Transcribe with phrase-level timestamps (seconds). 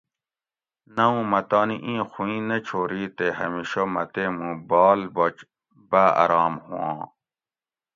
[0.95, 5.37] نہ اُوں مۤہ تانی اِیں خوئیں نہ چھوری تے ہمیشہ مۤہ تے مُوں بال بچ
[5.89, 6.97] باۤ آرام ہُواں